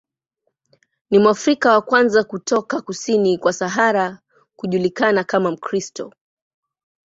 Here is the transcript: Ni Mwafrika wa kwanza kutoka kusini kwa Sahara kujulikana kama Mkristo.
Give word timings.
Ni 1.09 1.19
Mwafrika 1.19 1.71
wa 1.73 1.81
kwanza 1.81 2.23
kutoka 2.23 2.81
kusini 2.81 3.37
kwa 3.37 3.53
Sahara 3.53 4.19
kujulikana 4.55 5.23
kama 5.23 5.51
Mkristo. 5.51 6.13